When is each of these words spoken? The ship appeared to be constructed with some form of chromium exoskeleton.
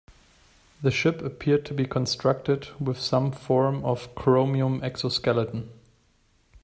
The 0.81 0.89
ship 0.89 1.21
appeared 1.21 1.63
to 1.67 1.75
be 1.75 1.85
constructed 1.85 2.69
with 2.79 2.97
some 2.97 3.31
form 3.31 3.85
of 3.85 4.15
chromium 4.15 4.83
exoskeleton. 4.83 5.69